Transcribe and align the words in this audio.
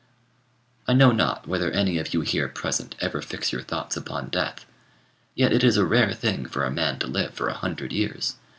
I 0.87 0.93
know 0.93 1.11
not 1.11 1.47
whether 1.47 1.69
any 1.69 1.99
of 1.99 2.11
you 2.11 2.21
here 2.21 2.47
present 2.47 2.95
ever 3.01 3.21
fix 3.21 3.51
your 3.51 3.61
thoughts 3.61 3.95
upon 3.95 4.29
death; 4.29 4.65
yet 5.35 5.53
it 5.53 5.63
is 5.63 5.77
a 5.77 5.85
rare 5.85 6.11
thing 6.13 6.47
for 6.47 6.63
a 6.63 6.71
man 6.71 6.97
to 7.01 7.05
live 7.07 7.35
for 7.35 7.49
a 7.49 7.53
hundred 7.53 7.91
years. 7.93 8.33